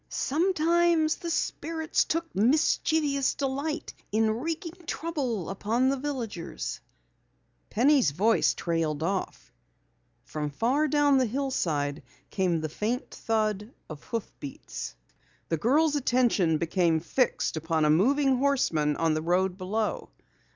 [0.09, 6.79] Sometimes the Spirits took mischievous delight in wreaking trouble upon the villagers"
[7.69, 9.53] Penny's voice trailed off.
[10.23, 12.01] From far down the hillside
[12.31, 14.95] came the faint thud of hoofbeats.
[15.49, 20.09] The girl's attention became fixed upon a moving horseman on the road below.